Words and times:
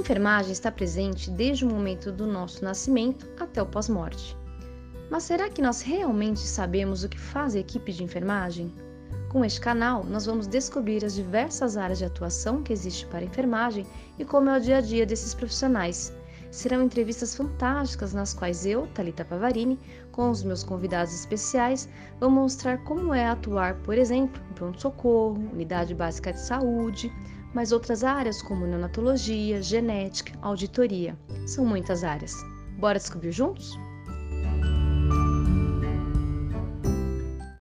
Enfermagem 0.00 0.52
está 0.52 0.72
presente 0.72 1.30
desde 1.30 1.62
o 1.62 1.68
momento 1.68 2.10
do 2.10 2.26
nosso 2.26 2.64
nascimento 2.64 3.28
até 3.38 3.60
o 3.60 3.66
pós-morte. 3.66 4.34
Mas 5.10 5.24
será 5.24 5.50
que 5.50 5.60
nós 5.60 5.82
realmente 5.82 6.40
sabemos 6.40 7.04
o 7.04 7.08
que 7.08 7.20
faz 7.20 7.54
a 7.54 7.58
equipe 7.58 7.92
de 7.92 8.02
enfermagem? 8.02 8.74
Com 9.28 9.44
este 9.44 9.60
canal, 9.60 10.02
nós 10.02 10.24
vamos 10.24 10.46
descobrir 10.46 11.04
as 11.04 11.14
diversas 11.14 11.76
áreas 11.76 11.98
de 11.98 12.06
atuação 12.06 12.62
que 12.62 12.72
existe 12.72 13.04
para 13.08 13.18
a 13.18 13.24
enfermagem 13.24 13.86
e 14.18 14.24
como 14.24 14.48
é 14.48 14.56
o 14.56 14.60
dia 14.60 14.78
a 14.78 14.80
dia 14.80 15.04
desses 15.04 15.34
profissionais. 15.34 16.14
Serão 16.50 16.82
entrevistas 16.82 17.34
fantásticas 17.34 18.12
nas 18.12 18.34
quais 18.34 18.66
eu, 18.66 18.86
Talita 18.88 19.24
Pavarini, 19.24 19.78
com 20.10 20.30
os 20.30 20.42
meus 20.42 20.64
convidados 20.64 21.14
especiais, 21.14 21.88
vou 22.18 22.28
mostrar 22.28 22.78
como 22.78 23.14
é 23.14 23.26
atuar, 23.26 23.76
por 23.82 23.96
exemplo, 23.96 24.42
em 24.50 24.54
pronto-socorro, 24.54 25.38
unidade 25.52 25.94
básica 25.94 26.32
de 26.32 26.40
saúde, 26.40 27.12
mas 27.54 27.70
outras 27.70 28.02
áreas 28.02 28.42
como 28.42 28.66
neonatologia, 28.66 29.62
genética, 29.62 30.36
auditoria. 30.42 31.16
São 31.46 31.64
muitas 31.64 32.02
áreas. 32.02 32.34
Bora 32.78 32.98
descobrir 32.98 33.32
juntos? 33.32 33.78